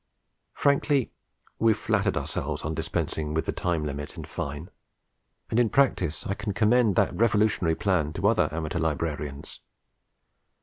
[0.59, 1.11] _Frankly,
[1.59, 4.71] we flattered ourselves on dispensing with time limit and fine;
[5.51, 9.59] and in practice I can commend that revolutionary plan to other amateur librarians.